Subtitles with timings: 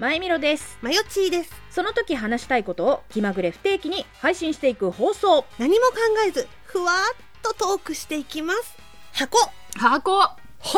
[0.00, 0.78] まゆみろです。
[0.80, 1.50] まよちーです。
[1.70, 5.44] その時話したいことを気まぐれ不定期に配信していく放送。
[5.58, 8.78] 何も考えずふわっとトークしていきます。
[9.12, 9.38] 箱。
[9.76, 10.12] 箱。
[10.16, 10.30] は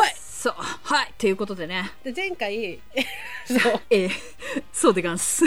[0.09, 0.53] いそう。
[0.57, 1.13] はい。
[1.17, 1.89] ということでね。
[2.03, 2.77] で前回
[3.47, 3.81] そう。
[3.89, 4.11] えー、
[4.73, 5.45] そうでがんす。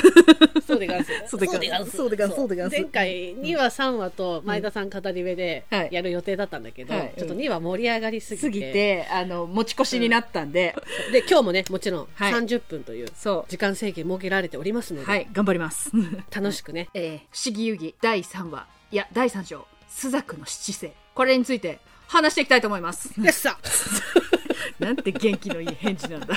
[0.66, 2.48] そうでガンスそうでガンスそうでガンスそう。
[2.48, 7.12] でガンス前回2話3話と前田さん語り部ではいやる予定だったんだけど、はい。
[7.14, 8.46] ちょっと2話盛り上がりすぎて。
[8.46, 10.74] すぎてあの持ち越しになったんで、
[11.12, 12.32] で今日もねもちろんはい。
[12.32, 15.28] 30分というそ時間制限設けられておりますので、うはい。
[15.30, 15.90] 頑張ります。
[16.34, 16.88] 楽しくね。
[16.94, 18.66] えー、不思議遊戯第3話。
[18.90, 19.66] いや第3章。
[19.90, 23.12] スザクの七星これについて話していきたいと思います。
[23.20, 23.56] よっしゃ
[24.78, 26.36] なんて元気のいい返事なんだ。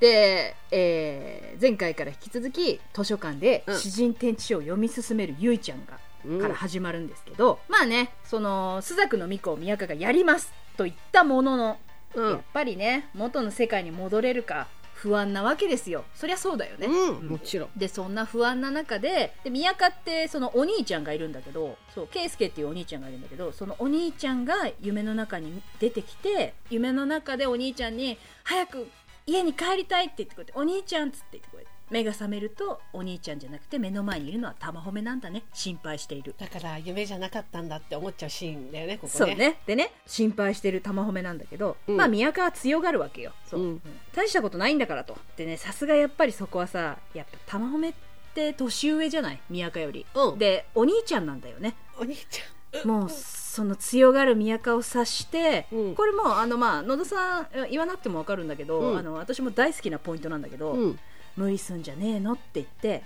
[0.00, 3.78] で、えー前回から引き続き図書館でうん。
[3.78, 11.78] 詩人展示書を読み進めるゆいちゃんが、うんから始まるんですけどまあねその朱雀の巫女を宮川がやりますと言ったものの、
[12.14, 12.30] うん。
[12.30, 14.66] やっぱりね元の世界に戻れるか
[14.96, 16.04] 不安なわけですよ。
[16.14, 17.28] そりゃそうだよね、うん。
[17.28, 17.68] もちろん。
[17.76, 28.88] でそんな不安な中でで宮川ってそのお兄ちゃんがいるんだけどそう圭介っていうお兄ちゃんがいるんだけどそのお兄ちゃんが夢の中に出てきて夢の中でお兄ちゃんに「早く
[29.26, 35.44] 家に帰りたい」って言ってこうやって「お兄ちゃん」っつって言ってこうやって目が覚めるとお兄ちゃんじゃなくて目の前にいるのは玉褒めなんだね。
[35.52, 36.34] 心配している。
[36.38, 39.10] だから夢じゃなかったんだって思っちゃうシーンだよねここね。
[39.12, 39.60] そうね。
[39.66, 41.96] でね心配してる玉褒めなんだけど、うん。
[41.96, 43.32] まあ宮川は強がるわけよ。
[43.48, 43.66] そう、うん。
[43.68, 43.80] うん
[44.14, 45.16] 大したことないんだからと。
[45.36, 47.94] でねさすがやっぱりそこはさやっぱ玉褒めっ
[48.34, 49.40] て年上じゃない？
[49.50, 50.38] 宮川より、うん。
[50.38, 51.74] でお兄ちゃんなんだよね。
[51.98, 52.42] お兄ち
[52.84, 55.94] もうその強がる宮川を察して、うん。
[55.94, 58.98] これもうあのまあ野田さん言わなくても分かるんだけど、うん。
[58.98, 60.98] あの私も大好きなポイントなんだけど、ゃんうん
[61.36, 63.02] 無理すんじゃねえのって言って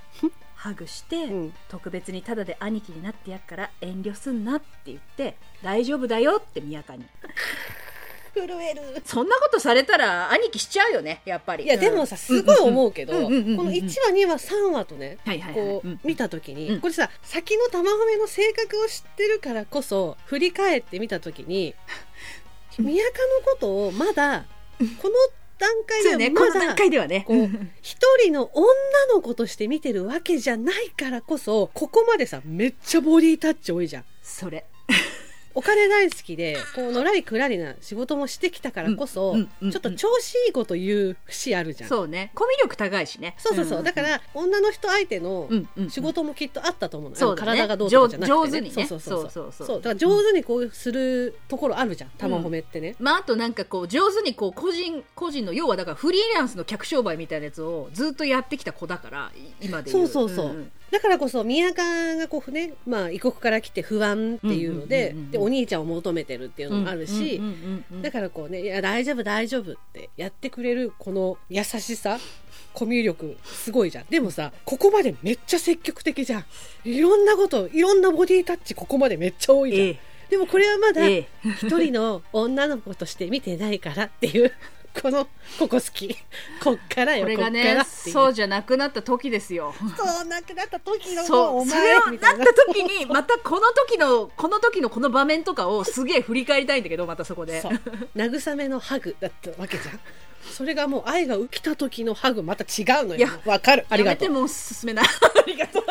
[0.60, 1.52] ハグして、うん。
[1.68, 7.06] 特別にタダで兄貴になってやっから遠慮すんなって言って大丈夫だよって宮川に。
[8.34, 9.02] 震える。
[9.06, 11.64] そんなことされたら兄貴しちゃうよねやっぱり。
[11.64, 13.60] いやでもさすごい思うけどこのうんうんうんうん。
[13.60, 15.16] うん1話2話3話とね
[15.54, 16.80] こう見た時に、うん。
[16.80, 21.74] これさ先の玉褒めの性格を知ってるからこそ振り返ってみた時に
[22.78, 24.44] 宮川のことをまだ
[25.00, 25.14] この
[25.60, 25.70] 段
[26.02, 27.48] そうねこの階ではまだ段階ではねこう
[27.82, 28.66] 一人の女
[29.12, 34.04] の子として見てるわけじゃないからこそここまでさめっちゃボディタッチ多いじゃん。
[34.22, 34.64] それ
[35.60, 41.88] お金大好きでこうのらりくらりな仕事もしてきたからこそ、うんうんうんちょっと調子いいこと言う節あるじゃん。
[41.90, 42.32] そうね。
[42.34, 43.34] コミュ力高いしね。
[43.38, 45.48] そうそうそう、んだから女の人相手の
[45.88, 48.86] 仕事もきっとあったと思うの、そう体がどうとかじゃなくて、ね、上手にね。
[48.86, 49.52] そうそうそう。
[49.52, 52.10] そうだから上手にこうするところあるじゃん。
[52.16, 67.40] 玉褒めってね、まあ、あとなんかこう上手にこう個人個人の要はだからフリーランスの客商売みたいなやつをずっとやってきた子だからい今で言そうそうそう、んんだからこそ宮川がこうね、まあ、異国から来て不安っていうので,、でお兄ちゃんを求めてるっていうのもあるし、
[68.02, 72.18] だからこうね「いや大丈夫大丈夫」ってやってくれるこの優しさ
[72.72, 74.04] コミュ力すごいじゃん。
[74.06, 76.44] でもさここまでめっちゃ積極的じゃん。
[76.84, 79.98] いろんなこといろんなボディタッチここまでめっちゃ多いじゃん、ええ。
[80.30, 81.28] でもこれはまだええ。
[81.60, 84.52] 一人の女の子として見てないからっていう
[85.00, 85.24] この
[85.58, 86.16] ここ好き。
[86.62, 88.12] こっからよこれがこっからねっていう。
[88.12, 91.60] そうじゃなくなった時ですよそうなくなった時のそう。
[91.60, 92.44] お前それをみたいな。
[92.44, 97.60] った時に またこの時のこの時のこの場面とかをすげえ振り返りたいんだけどまたそこで。
[97.60, 97.72] そう。
[98.16, 100.00] 慰めのハグだったわけじゃん。
[100.50, 103.86] それがもう愛が浮きた時のハグまた違うのいやよわかる。
[103.88, 104.28] ありがとう。
[104.28, 105.02] やめてもう進めな。
[105.02, 105.84] い ありがとう。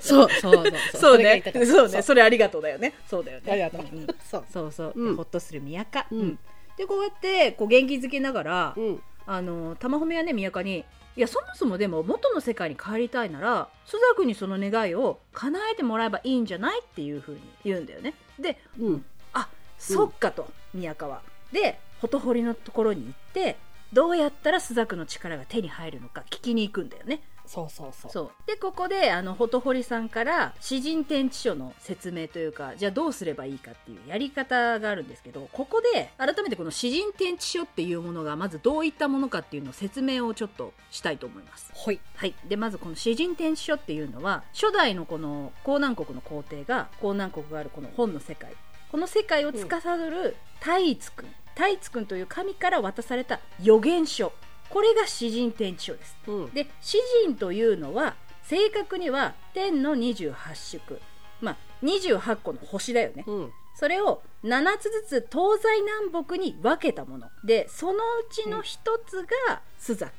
[0.00, 1.18] そうそうそうそう。
[1.18, 1.68] ねれが言いたかった。
[1.68, 2.02] そうね。
[2.02, 2.94] それありがとうだよね。
[3.08, 3.52] そうだよね。
[3.52, 4.06] ありがとう、んん。
[4.30, 4.44] そう。
[4.52, 6.38] そうそう、うっとする宮川、うん
[6.76, 9.02] でこうやってこう元気づけながら、うん。
[9.24, 10.84] あの玉褒めはね宮川に
[11.14, 18.14] いやそもそもでも元の世界に帰りたいなら朱雀にその願いを叶えてもらえばいいんじゃないっていうふうに言うんだよね。
[18.38, 19.04] でうん。
[19.32, 21.22] あそっかと、宮川。
[21.52, 23.56] でほ堀のところに行って
[23.92, 28.10] どうやったら朱雀の力が手に入るのか聞きに行くんだよねそうそうそう。
[28.10, 28.30] そう。
[28.46, 41.70] でここであのほ堀さんから詩人展示書の説明というかじゃあどうすればいいかっていうやり方があるんですけどここで改めてこの詩人展示書っていうものがまずどういったものかっていうのを説明をちょっとしたいと思います。
[41.74, 42.00] ほい。
[42.16, 48.52] はい、でまずこの詩人展示書っていうのは初代のこの江南国の皇帝が江南国があるこの本の世界。
[48.90, 54.32] この世界を司る太一君太一君という神から渡された予言書
[54.72, 56.16] これが詩人展示書です。
[56.26, 56.50] うん。
[56.54, 60.98] で詩人というのは正確には天の28宿。
[61.42, 63.24] まあ28個の星だよね。
[63.26, 63.52] うん。
[63.74, 67.28] それを7つずつ東西南北に分けたもの。
[67.44, 67.98] でそのう
[68.30, 70.10] ちの1つが朱雀。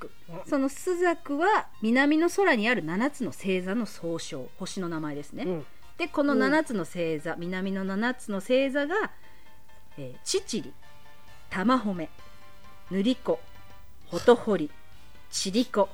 [0.45, 4.49] その朱雀は南の空にある7つの星座の総称。
[4.59, 5.65] 星の名前ですね、うん。
[5.97, 9.11] でこの7つの星座、南の7つの星座が、
[9.97, 10.73] えー、チチリ
[11.49, 12.09] 玉褒め
[12.91, 13.39] 塗り子
[14.13, 14.69] ほとほり
[15.31, 15.89] ちりこ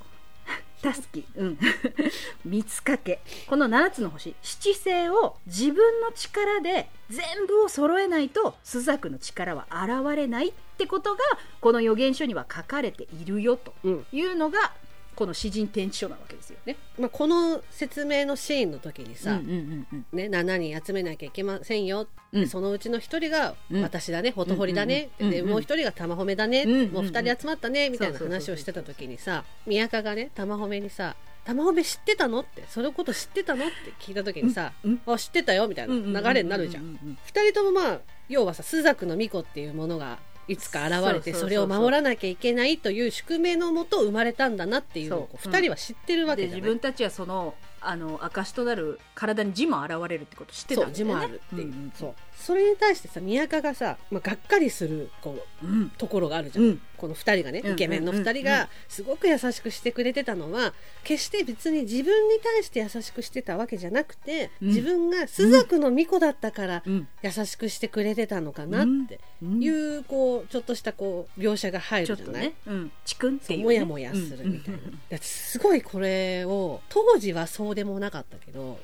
[0.82, 1.58] たすき、うん、
[2.44, 3.20] 三つかけ。
[3.46, 11.20] この7つの星七星を自分の力で全部を揃えないと朱雀の力は現れないってことが
[11.62, 14.06] この予言書には書かれているよとうん。
[14.12, 14.74] いうのが
[15.20, 16.76] この詩人天地書なわけですよね。
[16.98, 20.06] まあ、この説明のシーンの時にさ、うんうんうんうん。
[20.16, 22.48] ね、7人集めなきゃいけませんよ、うん。
[22.48, 23.82] そのうちの1人がうん。
[23.82, 36.84] 私だね、ほとほりだね、うんうんうんでもう1人が玉褒めだね、うんうんうんもう2人集まったねみたいな話をしてた時にさ宮川がね玉褒めにさ「玉褒め知ってたの?」って「そのこと知ってたの?」って聞いた時にさ「うんあ知ってたよ」みたいな流れになるじゃん。
[36.84, 38.00] ううううん2人ともまあ
[38.30, 45.52] 要はさ朱雀の巫女っていうものがいつか現れてそれを守らなきゃいけないという宿命のもと生まれたんだなっていうのをそう。
[45.52, 46.60] 2人は知ってるわでけじゃない。
[46.62, 50.92] 自分たちはそのあの証となる体に字も現れるってこと知ってたんだよね。
[50.92, 51.92] そう字もあるっていう、んん。
[51.94, 55.90] そうそれに対してさ宮川がさ、まあ、がっかりするこううん。
[55.90, 56.80] ところがあるじゃん、うん。
[56.96, 60.72] この2人がねうんイケメンの2人がすごく優しくしてくれてたのは
[61.04, 64.68] 決して別に自分に対して優しくしてたわけじゃなくて、うん。
[64.68, 67.08] 自分が朱雀の巫女だったからうん。
[67.22, 69.62] 優しくしてくれてたのかなってうん。
[69.62, 74.74] いうこうちょっとしたこう描写が入るじゃない、ね、うん、チクンっていう、ね、もやもやするみたい
[75.10, 78.78] な、すごいこれを当時はそうでもなかったけど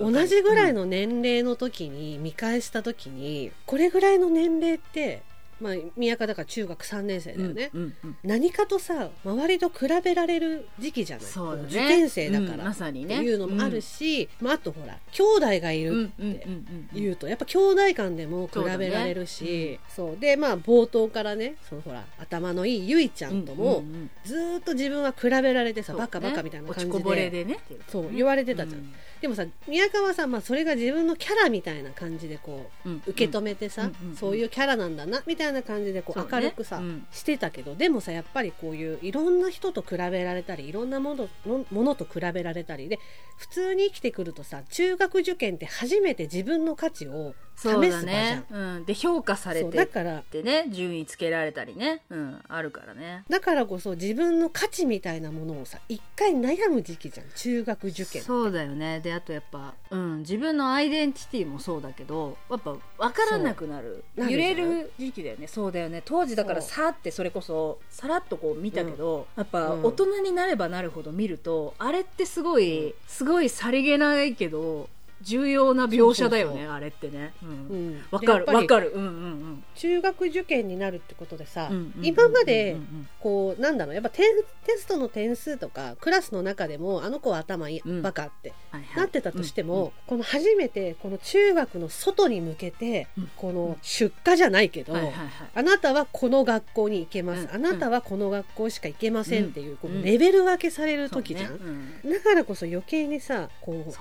[0.00, 5.22] 同じぐらいの年齢の時に見返した時にこれぐらいの年齢って、
[5.60, 8.16] まあ、宮川だから中学3年生だよね、うんうんうん。
[8.24, 11.26] 何かとさ周りと比べられる時期じゃない。
[11.26, 11.68] そうだね。
[11.68, 13.16] 受験生だかうんら、まさにね。
[13.16, 16.46] っていうのもあるし、まあ、あとほら兄弟がいるって
[16.94, 27.58] 言うとやっぱ兄弟間でも比べられるしそう,、でまあ冒頭からねそのほら頭のいいゆいちゃんとも、うんうんうんずーっと自分は比べられてさ、バカバカみたいな感じで落ちこぼれでね。
[27.88, 28.80] そう言われてたじゃん。
[28.80, 33.02] うんでもさ宮川さん、まあ、それが自分のキャラみたいな感じでこううん。
[33.06, 34.08] 受け止めてさ、うん。
[34.10, 34.16] うん。
[34.16, 37.06] そういうキャラなんだなみたいな感じでこう明るくさ、うん。
[37.12, 42.98] してたけどでもさやっぱりこういういろんな人と比べられたりいろんなもののものと比べられたりで
[43.36, 48.06] 普通に生きてくるとさ中学受験って初めて自分の価値をそうだ場じゃん。
[48.06, 53.24] ね、うん、で評価されてっだからてね順位つけられたりね、うん、あるからね。
[53.28, 57.26] だからこそ自分の価値みたいなものをさ一回悩む時期じゃん。
[57.34, 59.00] 中学受験そうだよね。
[59.00, 64.04] であとやっぱ、うん、自分のアイデンティティもそうだけどやっぱ分からなくなる。
[64.16, 65.46] 揺れる時期だよね。
[65.46, 66.02] そうだよね。
[66.04, 69.84] 当時だからさーってそれこそさらっとこう見たけど、やっぱうん。
[69.84, 74.88] 大人になればなるほど見るとあれってすごいすごいさりげないけど
[75.22, 77.32] 重要な描写だよねあれってね。
[77.42, 77.90] ううん。
[77.96, 78.92] んわ、かるわかる。
[78.94, 83.08] うんうん中学受験になるってことでさ、うんうん今までうんうん。
[83.20, 84.22] こうなんだろうやっぱテ
[84.66, 88.96] テストの点数とかクラスの中でもあの子は頭いい、うんバカってはいはい。
[88.96, 93.30] なってたとしても、この初めてこの中学の外に向けて、うん。
[93.36, 95.28] この出荷じゃないけど、はいはいはい。
[95.54, 103.92] あなたはこの学校に行けます、うんあなたはこの学校しか行けませんっていう,、こレベル分けされる時じゃん、だからこそ余計にさこう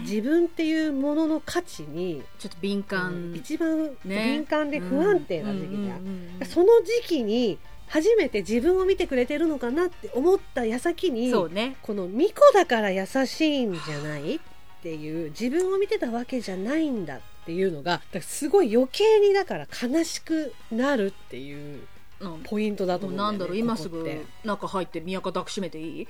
[0.00, 4.24] 自分っていうものの価値に、ちょっと敏感、一番ね。
[4.36, 6.66] 敏感で不安定な時期じゃん、その
[7.02, 7.58] 時期に
[7.88, 11.76] 初めて自分を見てくれてるのかなって思った矢先にね。
[11.82, 14.40] この巫女だから優しいんじゃないっ
[14.82, 21.88] ていう自分を見てたわけじゃないんだっていうのがすごい余計にだから悲しくなるっていううん
[22.44, 24.08] ポイントだと思うんだよねなんだろう今すぐ
[24.44, 26.02] 中入って宮川抱きしめていい？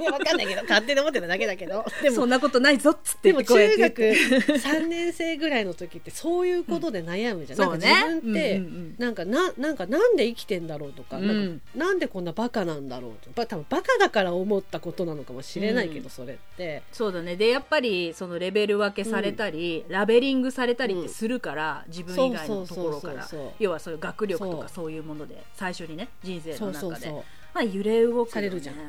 [0.00, 1.84] いやわかんないけど勝手に思ってただけだけど。
[2.02, 7.88] でもそんなことないぞっつってでも中学3年生ぐらいの時ってそういうことで悩むじゃん、そうね。
[7.88, 8.94] なんか自分って、うんうんうん。
[8.98, 11.26] なんかななんかなんで生きてんだろうとか,、うん。
[11.26, 13.46] なんかなんでこんなバカなんだろうとか。
[13.46, 16.10] 多分バカだから思ったことなのかもしれないけど、うん。
[16.10, 16.82] それって。
[16.92, 17.36] そうだね。
[17.36, 23.28] でやっぱりそのレベル分けされたり、ラベリングされたりってするから、自分以外のところから。
[23.58, 26.78] 要はそういう学力とかそそういうもので最初にね人生の中で。
[26.78, 27.24] そうそうそう。
[27.54, 28.30] まあ揺れ動くよね。
[28.30, 28.76] されるじゃん。
[28.76, 28.84] うん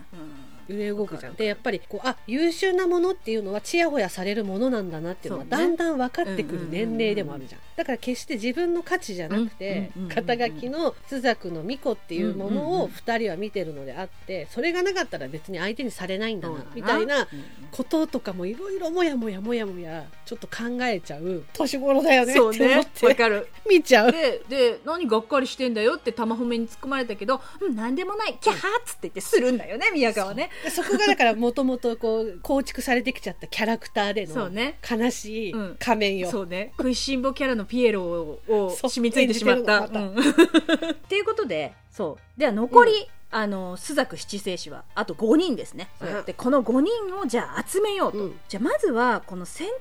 [0.70, 1.34] 揺れ動くじゃん。
[1.34, 7.62] でやっぱりこうあ優秀なものっていうのはちやほやされるものなんだなっていうのはだんだん分かってくる年齢でもあるじゃん。
[7.76, 17.28] だから決して自分の価値じゃなくて肩書きの朱雀の巫女っていうものを2人は見てるのであってそれがなかったら別に相手にされないんだなみたいなうん
[17.72, 22.78] こととかもいろいろもやもやもやもやちょっと考えちゃう年頃だよねって思っそうね。
[22.78, 23.48] わてかる。
[23.70, 24.12] 見ちゃう。
[24.12, 28.38] でで何がっかりしてんだよって玉褒めに突っ込まれたけど「うん何でもない。
[28.42, 30.50] キャー」っつって言ってするんだよね宮川ね。
[30.59, 34.50] で そこがだからもともとこう構築されてきちゃったキャラクターでの
[34.90, 35.78] 悲しいうん。
[35.80, 36.74] 仮面よ、そうね。
[36.78, 39.90] 食いしん坊キャラのピエロを染みついてしまった。
[39.92, 42.40] 演じ ていうことでそう。
[42.40, 46.26] では残り、あの朱雀七星子はあと5人ですね、うん。
[46.26, 48.40] でこの5人をじゃあ集めようと、うん。
[48.48, 49.72] じゃあまずはこの戦闘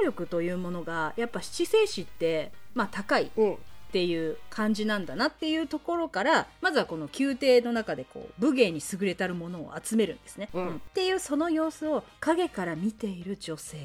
[0.00, 3.30] 能力というものがやっぱ七星子ってまあ高い。
[3.36, 3.56] うん
[3.88, 10.76] っていう感じなんだなっていうところからまずはこの宮廷の中でこう武芸に優れたるものを集めるんですね、うん。
[10.76, 13.84] っていうその様子を影から見ている女性が。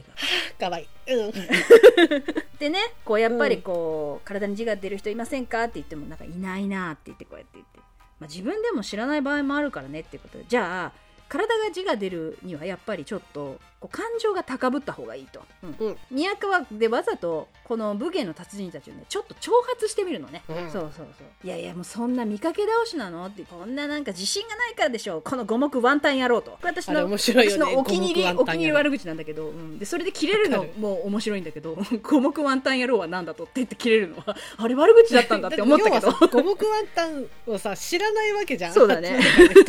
[0.59, 1.13] かわいい。
[1.13, 1.31] うん。
[2.59, 5.63] でねこうやっぱりこう、体に字が出る人いませんか？
[5.63, 7.79] って言ってもなんかいないなって言ってこうやって言って、
[8.19, 10.45] まあ、自分でも知らない場合もあるからねっていうことで。
[10.47, 15.87] じゃあ体が字が出るにはやっぱりちょっとこう感情が高ぶった方がいいと、うん。
[15.87, 15.97] うん。
[16.11, 20.55] 宮川でわざとこの武芸の達人たちをねちょっと挑発してみるのね、うん。
[20.69, 21.37] そうそうそう。
[21.43, 26.51] いやいやもうそんな見かけ倒しなのってこんななんか自信がないからでしょこの五目ワンタン野郎と。
[26.51, 27.17] これ私のね。
[27.17, 31.77] 私のお気に入りお気に入り悪口なんだけど、うん、でそれで切れるのも面白いんだけど。
[32.03, 34.35] 五目ワンタン野郎はなんだとって言って切れるのは。
[34.57, 36.11] あれ悪口だったんだって思ったけど。
[36.27, 38.73] 五目ワンタンをさ知らないわけじゃん。
[38.73, 39.19] そうだね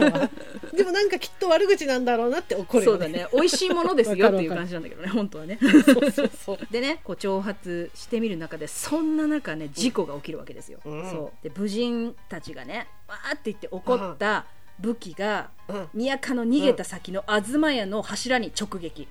[0.76, 3.26] でもなんかきっと悪口なんだろうなって怒るよそうだね。
[3.32, 5.58] 美味しいものですよっていう感じなんだけどね 本当はね。
[5.60, 6.58] そうそうそう。
[6.72, 11.10] でねこう挑発してみる中でそんな中ね事故が起きるわけですよ、うん。
[11.10, 11.44] そう。
[11.44, 14.46] で武人たちがねわーって言って怒った
[14.78, 15.88] 武器がうん。
[15.92, 19.06] 宮家の逃げた先の東屋の柱に直撃。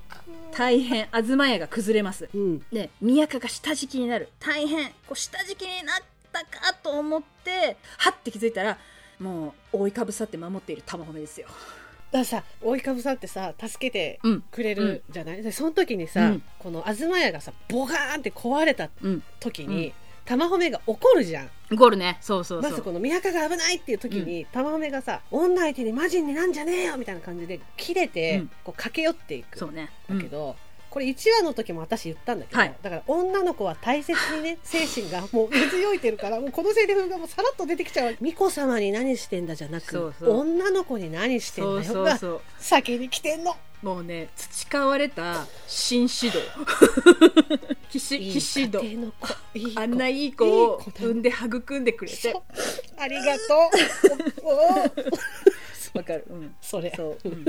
[0.51, 2.27] 大変東屋が崩れます。
[2.34, 2.65] うん。
[2.74, 4.30] で宮家が下敷きになる。
[4.39, 6.01] 大変こう下敷きになっ
[6.32, 8.80] たかと思ってはって気づいたら
[9.22, 11.48] もう覆いかぶさって守っている玉褒めですよ。
[11.48, 16.44] だからさ覆いかぶさってさ助けてうんくれるじゃない、でその時にさ、うん。
[16.60, 19.94] この東屋がさボガーンって壊れたうん時に、うん。
[20.25, 21.50] 玉褒めが怒るじゃん。
[21.75, 22.18] ゴールね。
[22.22, 22.70] そうそうそう。
[22.70, 28.48] まずこの宮家が危ないっていう時に、玉褒めがさ女相手に魔人になんじゃねえよみたいな感じで切れて、うん。
[28.63, 29.90] こう駆け寄っていくそうね。
[30.10, 30.56] だけど、
[30.91, 32.75] これ1話の時も私言ったんだけど、はい。
[32.81, 38.15] だから女の子は大切にね 精神がもう根強いてるからもうこのセリフがもうさらっと出てきちゃう。
[38.15, 43.55] 巫女様に何してんだじゃなく女の子に何してんだよがそうそう先に来てんの。
[43.81, 46.39] もうね培われた新指導。
[47.89, 49.27] 騎士いい騎士道家庭の子。
[49.53, 49.81] いい子。
[49.81, 52.36] あんないい子を産んで育んでくれて。
[52.98, 53.41] ありがと
[54.43, 55.98] う。
[55.98, 56.93] わかる、うん、それ。
[56.95, 57.45] そう、うん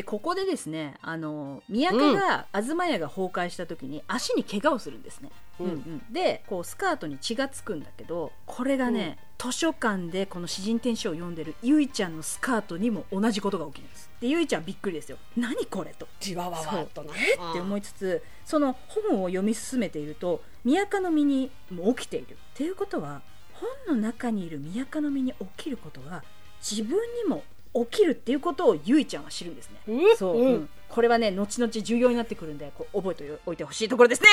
[0.00, 5.66] でここでですねあの宮家が、東屋が崩壊した時に足に怪我をするんですね、うん。
[5.66, 6.02] うんうん。
[6.10, 14.10] でこうスカートに血がつくんだけどこれがね、図書館でこの詩人天使を読んでるゆいちゃんのスカートにも同じことが起きるんです。
[14.22, 15.18] でゆいちゃんびっくりですよ。
[15.36, 16.08] 何これと。
[16.18, 16.82] じわわわ。
[16.82, 22.38] っとなって思いつつその本を読み進めていると宮家の身にも起きている。
[22.54, 23.20] っていうことは
[23.86, 26.24] 本の中にいる宮家の身に起きることが
[26.62, 27.42] 自分にも
[27.74, 29.80] 起きるっていうことをゆいちゃんは知るんですね。
[29.88, 34.28] うんそう、うんうんこれはね後々重要になってくるんでこう覚えておいてほしいところですね。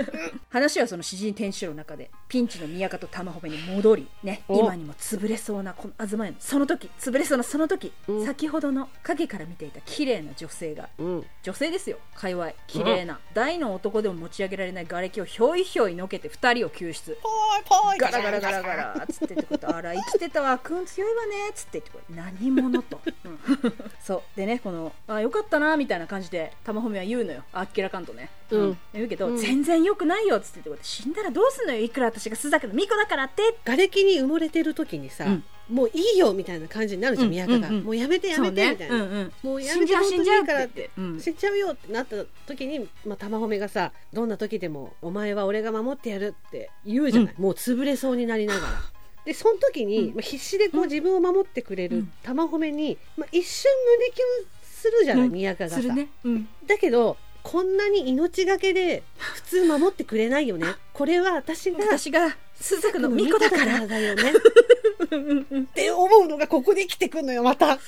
[0.50, 4.60] 話はその詩人天使の中でピンチの宮家と玉褒めに戻りねお。
[4.60, 8.24] 今にも潰れそうなこの東屋のその時潰れそうなその時、うん。
[8.26, 11.26] 先ほどの影から見ていた綺麗な女性がうん。
[11.42, 12.52] 女性ですよ界隈。
[12.66, 17.16] 綺麗な、大の男でも持ち上げられない瓦礫をひょいひょいのけて2人を救出。
[17.22, 17.32] ぽい
[17.64, 17.98] ぽい。
[17.98, 19.74] ガラガラガラガラっつってってこと。
[19.74, 20.42] あら生きてた。
[20.42, 23.38] わくん強いわねっつってってこれ何者と、うん。
[24.02, 24.22] そう。
[24.36, 27.42] でねこのあよかったなみたいな感じで玉褒めは言うのよ。
[27.52, 28.78] あっけらかんとね、うん。
[28.92, 29.36] 言うけど、うん。
[29.36, 31.80] 全然よくないよっつってってこと死んだらどうすんのよ。
[31.80, 33.42] いくら私が須坂の巫女だからって。
[33.64, 35.44] 瓦礫に埋もれてる時にさ、うん。
[35.68, 37.30] もういいよみたいな感じになるじゃん、うん。
[37.30, 37.74] 宮家が、うん。
[37.76, 39.32] うんもうやめてやめてみたいな、そうねうんうん。
[39.42, 40.16] もうや死んじゃうめて。
[40.16, 42.16] 死んじゃうからって死んじゃうよってなった
[42.46, 48.72] 時に、まあ、玉褒めがさどんな時でもお前は俺が守ってやるって言うじゃない、もう潰れそうになりながら。
[49.24, 50.14] でその時に、うん。
[50.14, 52.12] まあ、必死でこう自分を守ってくれるうん。
[52.22, 55.32] 玉褒めに、まあ、一瞬胸キュンするじゃない、うん。
[55.32, 60.66] 宮家がさ、ね、うん、だけどこんなに命がけで普通守ってくれないよね。
[60.92, 62.28] これは私が私が
[62.60, 63.86] 須坂の巫女だから。
[63.86, 64.32] だよね。
[65.62, 67.78] って思うのがここで生きてくんのよまた。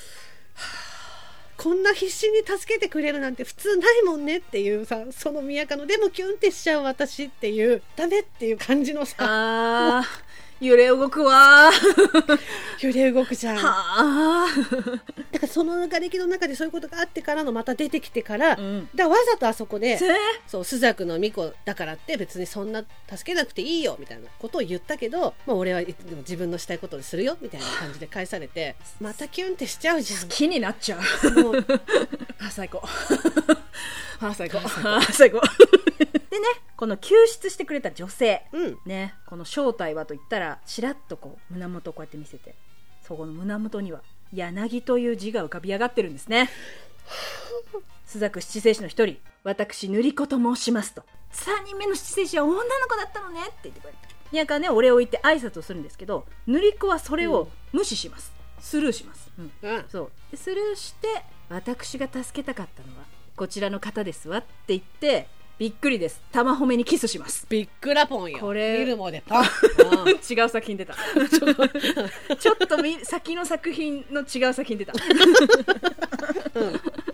[1.57, 9.15] こんな必死に助けてくれるなんて普通ないもんねっていうさその宮家のでもキュンってしちゃう私っていうダメっていう感じのさ。
[9.19, 10.24] あー
[10.61, 11.69] 揺れ動くわ。
[11.71, 12.39] ー
[12.87, 13.55] 揺れ動くじゃん。
[13.55, 14.47] だかはあ、
[15.45, 20.07] らその瓦礫の中でそういうことがあってからのまた出てきてから、うん、だわざとあそこでせ
[20.47, 30.29] そう朱雀の巫女だからって別にそんな助けなくていいよみたいなことを言ったけど、まあ、俺は自分のしたいことでするよみたいな感じで返されて またキュンってしちゃうじゃん。
[30.29, 31.31] 気になっちゃう。
[31.41, 31.65] もう。
[32.39, 32.81] あ最高。
[34.19, 34.59] あ最高。
[34.59, 35.41] あ最高。
[36.35, 38.45] でねこの救出してくれた女性。
[38.51, 38.77] うん。
[38.85, 42.55] ねこの正体はと言ったらちらっとこう胸元をこうやって見せて。
[43.07, 44.01] そこの胸元には
[44.33, 46.49] 柳という字が浮かび上がってるんですね。
[48.07, 49.17] 朱雀七星子の一人。
[49.43, 51.03] 私塗り子と申しますと。
[51.31, 53.41] 3人目の七星子は女の子だったのね。
[53.41, 53.97] って言ってくれて
[54.31, 59.51] 宮川ねお礼を言って挨拶をするんですけど塗り子はそれを無視します、スルーします、うん。
[59.61, 59.85] うん。
[59.87, 60.11] そう。
[60.31, 61.07] でスルーして
[61.49, 64.39] 私が助けたかったのはこちらの方ですわ。
[64.39, 66.21] って言ってびっくりです。
[66.33, 67.45] 玉褒めにキスします。
[67.47, 68.39] びっくらぽんよ。
[68.39, 70.09] これ見るもでパン、うん。
[70.19, 70.95] 違う作品出た。
[72.37, 74.93] ちょっとみ先の作品の違う作品出た、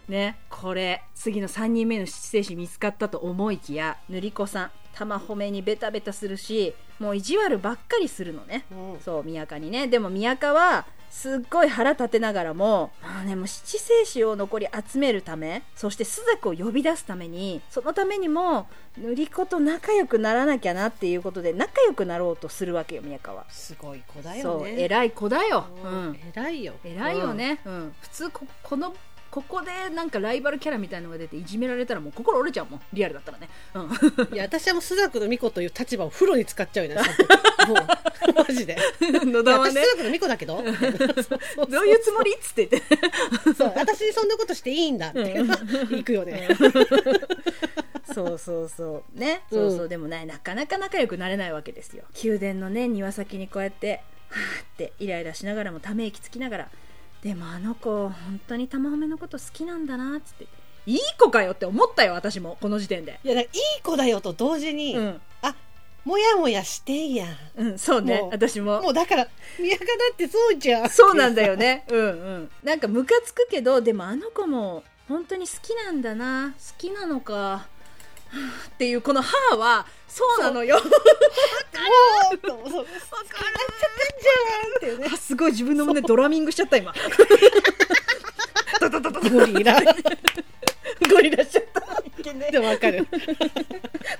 [0.07, 8.99] ねこれ次の3人目の七星子見つかったと思いきや塗り子さん玉褒めにベタベタするしもう意地悪ばっかりするのね、うん。
[8.99, 9.87] そう宮香にね。
[9.87, 23.45] でも宮香はすっごい腹立てながらもあねもう七星子を残り集めるためそして朱雀を呼び出すためにそのためにも塗り子と仲良くならなきゃなっていうことで仲良くなろうとするわけよ宮香は。
[23.49, 26.11] すごい子だよそうね偉い子だよ、ううん。
[26.11, 26.73] ん、偉いよ。
[26.83, 27.95] 偉いよ、ね、うん。
[28.01, 28.93] 普通ここの
[29.31, 32.81] ここでなんかライバルキャラみたいのが出ていじめられたらもう心折れちゃうもん。
[32.91, 37.01] リアルだったらね、うん、うんいや私はもう朱雀の巫女という立場を風呂に使っちゃうよね
[37.67, 37.77] もう。
[38.35, 38.77] マジで。
[38.99, 39.79] 野田はね。
[39.79, 40.57] 私朱雀の巫女だけど。
[40.57, 42.65] そうそうどういうつもりっつって。
[42.67, 45.19] 言ってそう私にそんなことしていいんだって。
[45.19, 46.49] 行くよね。
[48.13, 49.19] そうそうそう。
[49.19, 49.69] ね、うん。
[49.69, 49.87] そうそう。
[49.87, 52.03] でもねなかなか仲良くなれないわけですよ。
[52.21, 56.69] 宮殿のね庭先にこうやってはーってイライラしながらもため息つきながら
[57.21, 60.47] でもあの子本当に玉褒めのこと好きなんだなっつって。
[60.87, 63.19] いい子かよって思ったよ私もこの時点で。
[63.23, 63.47] いやいい
[63.83, 65.55] 子だよと同時に、うん、あ
[66.03, 68.81] もやもやしてんやうん、そうねもう私も。
[68.81, 69.27] もうだから
[69.59, 70.89] 宮川だってそうじゃん。
[70.89, 71.85] そうなんだよね。
[71.89, 72.51] うんうん。
[72.63, 76.55] なんかムカつくけどでもあの子も本当に好きなんだな。
[76.57, 77.67] 好きなのか
[78.31, 80.75] っていうこの「は」はそうなのよ。
[80.77, 82.69] もうそう。
[82.69, 86.93] そう好きになってんじゃんっていうねあすごい自分の胸ドラミングしちゃった今。
[89.31, 89.81] ゴリラ
[91.09, 91.63] ゴリラしちゃっ
[92.51, 93.07] たわかる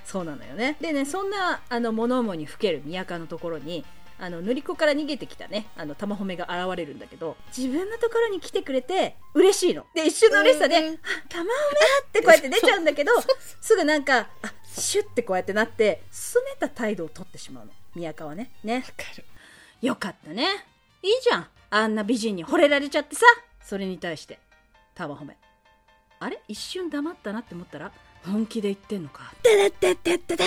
[0.06, 3.84] そうなのよねでねそんなあの物思いにふける宮川のところに
[4.24, 9.86] あの塗り子から逃げてきたねあの玉褒めが現れるんだけど自分のところに来てくれて嬉しいの。
[9.96, 10.94] で一瞬の嬉しさで「うんうん。
[10.94, 10.98] あ
[11.28, 11.50] 玉褒め!」
[12.08, 13.12] ってこうやって出ちゃうんだけど
[13.60, 17.72] すぐなんかあシュッてこうやってなって拗ねた態度を取ってしまうの。
[17.96, 18.52] 宮川ね。
[18.64, 18.76] ね。
[18.76, 18.88] わか
[19.18, 19.26] る。
[19.82, 20.48] よかったね。
[21.02, 21.48] いいじゃん。
[21.72, 23.26] あんな美人に惚れられちゃってさ。
[23.64, 24.40] それに対して
[24.94, 25.36] 玉褒め。
[26.20, 26.40] あれ？
[26.48, 27.92] 一瞬黙ったなって思ったら
[28.24, 29.34] 本気で言ってんのか。
[29.42, 30.44] てれってってってて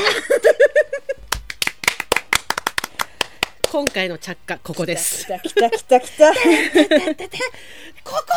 [3.75, 5.25] 今回の着火ここです。
[5.25, 6.37] 来た来た来た来たこ
[8.05, 8.31] こか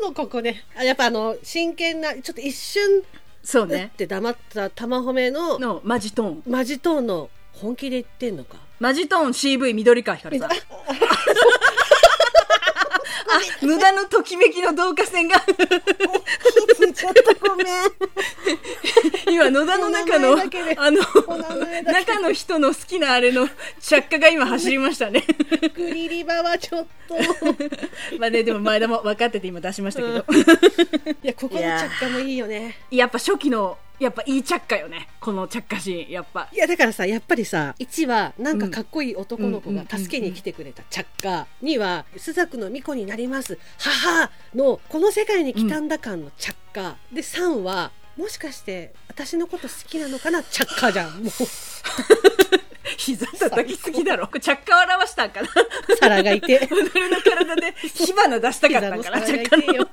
[0.00, 0.62] ーのここね。
[0.78, 3.02] あやっぱあの真剣なちょっと一瞬
[3.42, 6.42] そうっねて黙った玉褒めののマジトーン。
[6.46, 8.58] マジトーンの本気で言ってんのか。
[8.78, 10.50] マジトーン CV 緑川光さん
[13.26, 15.40] あ無駄のときめきの導火線が。
[16.94, 17.66] ちょっとごめん
[19.28, 20.32] 今野田の中の
[20.76, 21.00] あの
[21.92, 23.48] 中の人の好きなあれの
[23.80, 25.24] 着火が今走りましたね
[25.74, 27.14] グリリバはちょっと
[28.18, 30.14] まあねでも前田も分かってて今出しましたけど、
[31.22, 35.08] いやここの着火もいいよねやっぱ初期のやっぱいい着火よね。
[35.20, 36.08] この着火シー。
[36.08, 36.48] ンやっぱ。
[36.52, 43.58] いやだからさやっぱりさ1はなんかかっこいい男の子が助けに来てくれた着火2は「朱雀の巫女になります。
[43.78, 50.42] 母」のこの世界に来たんだ感の着火で3はもしかして私のこと好きなのかな？
[50.42, 51.22] 着火じゃん。
[51.22, 51.32] もう
[52.98, 54.26] 膝叩きすぎだろ。
[54.26, 55.48] 着火を表したんかな。
[55.98, 56.60] 皿がいて。
[56.68, 59.88] 己の体で火花出したかったんかな 着火の。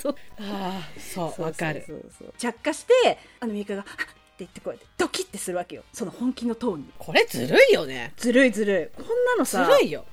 [0.00, 0.16] そう。
[0.40, 2.34] ああそうわかるそうそうそう。
[2.38, 5.84] 着火してあのミカが「はっ」って言ってこうやってドキッてするわけよ。
[5.92, 6.92] その本気のトーンに。
[6.98, 8.12] これずるいよね。
[8.16, 8.96] ずるいずるい。
[8.96, 10.04] こんなのずさるいよ。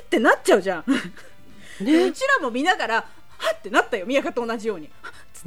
[0.00, 0.84] ってなっちゃうじゃん、
[1.80, 2.04] ね。
[2.04, 4.90] うちらも見ながらはってなったよ宮香と同じように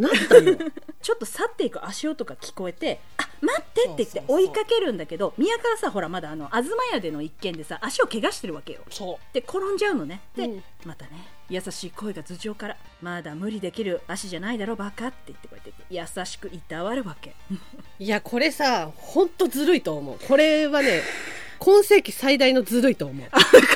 [0.01, 0.58] なったよ
[1.01, 8.81] ちょっと去っていく足音が聞こえて「あ待って」って言って追いかけるんだけど宮川さほらまだあの東屋での一件でさ足を怪我してるわけよ。
[8.89, 10.21] そで転んじゃうのね。
[10.36, 10.63] で、うん。
[10.86, 11.12] またね
[11.49, 17.36] 優しい声が頭上から「まだ無理できる足じゃないだろバカ」って言ってこうやって優しくいたわるわけ。
[17.51, 17.55] う
[17.99, 20.19] いやこれさほんとずるいと思う。
[20.27, 21.03] これはね
[21.59, 23.27] 今世紀最大のずるいと思う。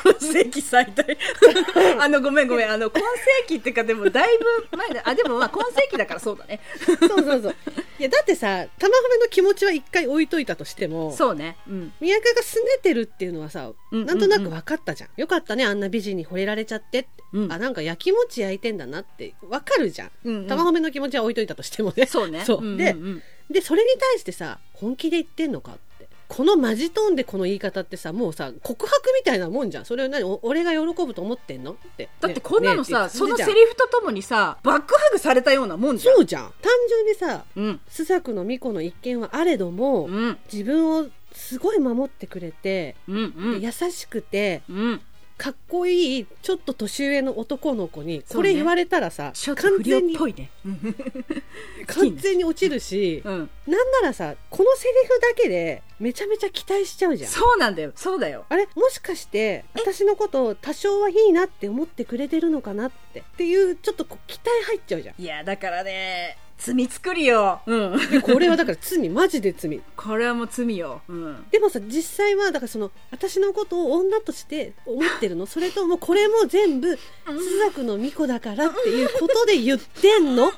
[0.03, 1.05] 今世紀最大。
[1.99, 2.71] あのごめんごめん。
[2.71, 4.37] あの今世紀っていうかでもだい
[4.71, 5.01] ぶ前だ。
[5.05, 6.59] あでもまあ今世紀だからそうだね。
[6.85, 7.55] そうそうそう。
[7.99, 11.57] いやだってさ玉褒めの気持ちは一回置いといたとしてもそうね。
[11.67, 11.93] うん。
[11.99, 17.51] 宮川がすねてるっていうのはさ、うんなんとなく分かったじゃん、よかったねあんな美人に惚れられちゃってって、うん。
[17.51, 20.47] あなんか焼きもち焼いてんだなって分かるじゃん、うんうん。
[20.47, 22.05] 玉褒めの気持ちは置いといたとしてもね。
[22.05, 22.43] そうね。
[22.45, 23.21] そう、んんでん。
[23.49, 25.88] でそれに対してさ本気で言ってんのかって
[26.29, 29.85] このマジトーンでこの言い方ってさもうさ告白みたいなもんじゃん。
[29.85, 31.71] それを何お俺が喜ぶと思ってんの？
[31.71, 32.07] って。
[32.21, 36.15] だってこんなのさ、ねそのセねリフとともにさバックハグされたようなもんじゃん。
[36.15, 36.53] そうじゃん。
[36.61, 37.79] 単純にさうん。
[37.89, 40.37] 朱雀の巫女の一件はあれども、うん。
[40.53, 43.61] 自分をすごい守ってくれて、うんうん。
[43.61, 45.01] 優しくてうん
[45.39, 50.95] かっこいいちょっと年上の男の子にこれ言われたらさ、ちょっと不良っ完全にねうん。
[51.87, 53.49] 完全に落ちるし、 うん。
[53.65, 57.31] なんならさこのセリフだけでめちゃめちゃ期待しちゃうじゃん。
[57.31, 57.93] そうなんだよ。
[57.95, 58.45] そうだよ。
[58.49, 58.67] あれ？
[58.75, 63.21] もしかして私のことを多少はいいなって思ってくれてるのかなって。
[63.21, 65.21] っていうちょっとこう期待入っちゃうじゃん。
[65.21, 67.61] いやだからね罪作りよ。
[67.65, 68.11] うん。
[68.11, 69.81] でこれはだから罪マジで罪。
[69.95, 71.01] これはもう罪よ。
[71.07, 71.45] うん。
[71.49, 75.45] でもさ実際はだからその私のことを女として思ってるの？
[75.45, 77.39] それともこれも全部朱
[77.71, 80.49] 雀の巫女だからっていうことで言ってんの？
[80.49, 80.51] っ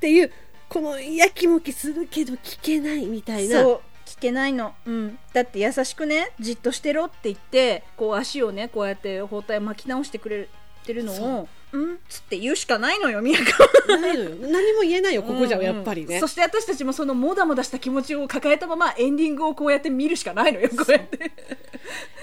[0.00, 0.30] ていう
[0.68, 3.62] このやきもきするけど聞けないみたいな。
[3.62, 3.80] そう。
[4.06, 10.48] 聞けないの、うん、だって優しくねじっとしてろって言ってこう足をねこうやって包帯巻き直してくれ
[10.86, 13.98] てるのを「うん?」っつって言うしかないのよ宮川。
[14.00, 14.30] ないのよ。
[14.40, 16.20] 何も言えないよここじゃやっぱりね。
[16.20, 21.30] そして私たちもそのもだもだした気持ちを抱えたままエンディングをこうやって見るしかないのよこうやって。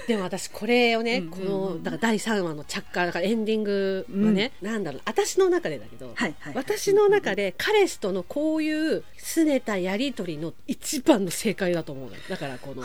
[0.06, 1.46] でも私これをね、うんうんうん。
[1.72, 8.72] このだから第3話の着火だからエンディングはね、なんだろう私の中でだけど、はいはい私の中で彼氏とのこうい。
[8.72, 12.82] う拗ねたやり取りの一番の正解だと思うだからこの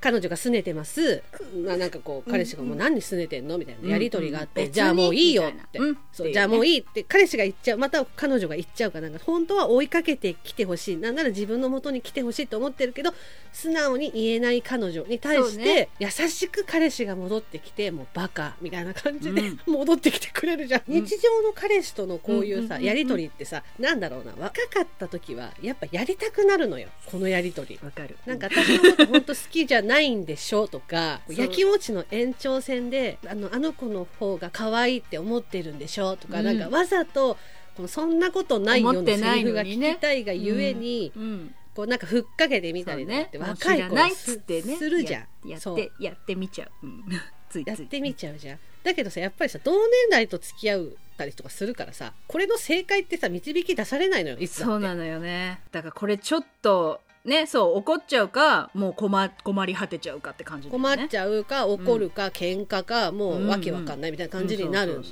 [0.00, 1.22] 彼女が拗ねてます、
[1.64, 3.58] まあ、なんかこう彼氏がもう何に拗ねてんの？
[3.58, 3.90] みたいな。
[3.90, 5.78] やり取りがあって、じゃあもういいよって、
[6.12, 7.02] そうじゃあもういいって。
[7.02, 7.78] 彼氏が言っちゃう。
[7.78, 10.96] また彼女が言っちゃうかなんか本当は追いかけてきてほしい。
[10.96, 13.14] なんなら自分の元に来てほしいと思ってるけど
[13.52, 19.60] 素直に言えない彼女に対して、優しく彼氏が戻ってきてもうバカみたいな感じで、うん。
[19.66, 21.04] 戻ってきてくれるじゃん、うん。
[21.04, 24.32] 日常の彼氏とのこういうさ、やり取りってさなんだろうな。
[24.38, 26.88] 若かった時はやっぱやりたくなるのよ。
[27.06, 27.80] このやり取り。
[27.82, 28.16] わかる。
[28.26, 36.44] なんか私のこと本当好きじゃないんでしょとかやきもちの延長線であのあの子の方が可愛いって思ってるんでしょとか、うん。
[36.44, 37.36] なんかわざと
[37.76, 41.54] このそんなことないようなセリフが聞きたいがゆえに、うん。
[41.74, 43.28] こうなんかふっかけてみたりね。
[43.38, 47.04] 若い子ないっってねするじゃんやってやってみちゃう、うん、
[47.50, 47.70] ついつい。
[47.70, 48.58] やってみちゃうじゃん。
[48.82, 54.72] だけどさやっぱりさ同年代と付き合うたりとかするからさこれの正解ってさ導き出されないのよいつだって。
[54.72, 55.60] そうなのよね。
[55.70, 60.72] だからこれちょっとねそう怒っちゃうかもう困困り果てちゃうかって感じね。
[60.72, 65.02] 困っちゃうか怒るか、喧嘩かもうわけわかんないみたいな感じになる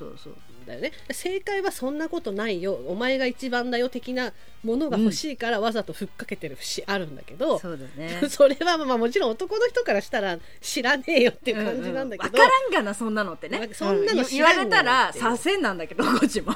[0.67, 0.93] だよね。
[1.11, 2.75] 正解はそんなことないよ。
[2.87, 8.21] お前が一番だよ的なものが欲しいからわざとふっかけてる節あるんだけど、そうだね。
[8.29, 13.71] それはまあもちろん男の人からしたら知らねえよっていう感じなんだけど、ううわからんがなそんなのってね。
[13.73, 15.25] そんなの言われたらっていう。
[15.25, 16.55] 左遷なんだけど こっちも。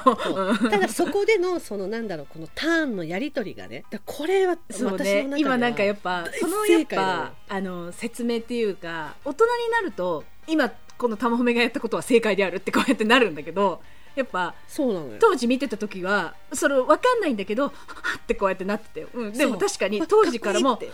[0.69, 13.81] ただそこでのそのなんだろうこのターンのやり取りがねだこれは私の中ではね今なんかやっぱ大そのやっぱねあの説明っていうか大人になると今この玉褒めがやったことは正解であるってこうやってなるんだけど
[14.15, 15.17] やっぱそうなのよ。
[15.19, 17.69] 当時見てた時はそれ分かんないんだけどは
[18.17, 20.91] っってこうやってなってて、うん、でも確かに当時からもいいって。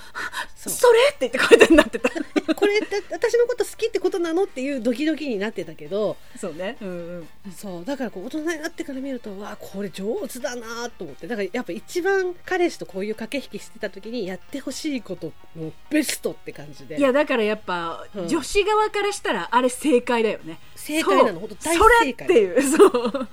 [0.56, 2.10] そそうれって言ってこうやってなってた。
[2.56, 6.78] これだ私のこと好きってことなのっていうドキドキになってたけどそうね。
[6.82, 7.52] うんうん。
[7.52, 7.86] そう。
[7.86, 11.28] だからこう大人になってから見るとわあこれ上手だなと思って。
[11.28, 16.98] だからやっぱ一番彼氏とこういう駆け引きしてた時にやってほしいことのベストって感じで。
[16.98, 18.28] いやだからやっぱ、うん。
[18.28, 23.28] 女子側からしたらあれ正解だよね正解なの本当大そ正解れっていうそう、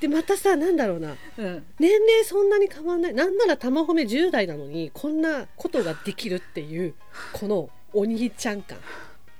[0.00, 1.16] でまたさなんだろうな。
[1.38, 3.14] うん、年齢そんなに変わんない。
[3.14, 6.94] なんなら玉褒め10代なのにこんなことができるっていう
[7.32, 8.76] このお兄ちゃん感。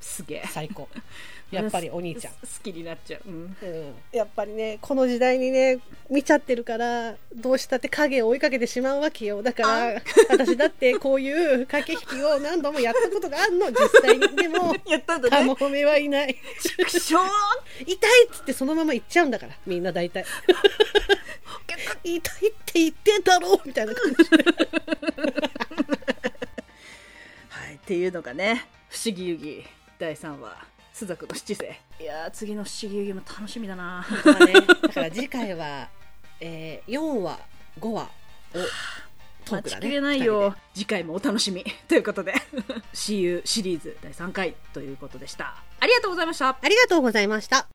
[0.01, 0.45] すげえ。
[0.51, 0.89] 最高
[1.51, 2.33] やっぱりお兄ちゃん。
[2.35, 3.57] 好きになっちゃう、うん。
[3.61, 3.95] うん。
[4.13, 9.43] やっぱりねこの時代にね見ちゃってるからどうしたって影を追いかけてしまうわけよ。
[9.43, 13.67] だから私だってこういう駆け引きを何度もやったことがあるの。
[13.71, 14.29] 実際に。
[14.37, 15.37] でも やったんだね。
[15.39, 16.37] 玉褒めはいない。
[16.63, 17.17] 畜生
[17.85, 19.57] 痛いっつってそのまま行っちゃうんだから。
[19.67, 20.25] みんな大体。
[22.03, 24.17] 痛いって言ってたろみたいな感じ。
[24.31, 24.45] で
[27.49, 27.75] はい。
[27.75, 29.65] っていうのがね「不思議遊戯」
[29.99, 30.65] 第3話
[31.01, 34.07] 「朱雀の七世」いやー次の「不思議遊戯」も楽しみだな。
[34.25, 35.89] だからねだから次回は、
[36.41, 37.39] えー、4話
[37.79, 38.09] 5話を
[39.45, 39.77] トークだね。
[39.77, 40.55] 待ちきれないよ。
[40.75, 41.65] 次回もお楽しみ。
[41.89, 42.35] ということで
[42.93, 45.63] 「See you」シリーズ第3回ということでした。
[45.81, 46.49] ありがとうございました。
[46.49, 47.67] ありがとうございました。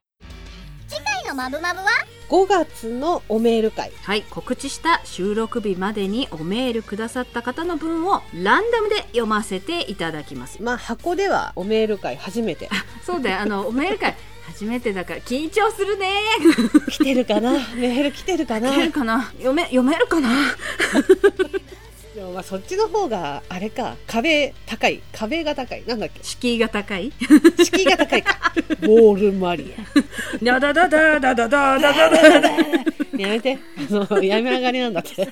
[0.88, 2.15] 次回のマブマブは？
[2.28, 3.92] 5月のおメール会。
[4.02, 10.62] はい告知した収録日までにおメールくださった方の分をランダムで読ませていただきます。
[10.62, 12.68] まあ箱ではおメール会初めて。
[13.04, 13.40] そうだよ。
[13.40, 16.10] あのおメール会初めてだから緊張するね。
[16.90, 17.52] 来てるかな？
[17.52, 18.68] メール来てるかな？
[18.70, 19.22] 読めるかな？
[19.32, 20.28] 読め読めるかな？
[22.16, 23.94] でもまあそっちの方があれか。
[24.06, 25.02] 壁高い。
[25.12, 25.84] 壁が高い。
[25.86, 26.20] なんだっけ？
[26.24, 27.12] 敷居が高い？
[27.62, 28.52] 敷居が高いか。
[28.80, 29.74] ウォールマリ
[30.42, 32.58] ダダダダダダダダダダア
[33.18, 35.28] やめてあのやめ上がりなんだって